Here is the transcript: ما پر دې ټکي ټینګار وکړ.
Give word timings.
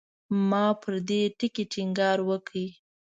ما 0.49 0.65
پر 0.81 0.93
دې 1.07 1.21
ټکي 1.37 1.63
ټینګار 1.73 2.17
وکړ. 2.29 2.53